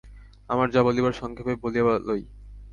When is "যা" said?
0.71-0.81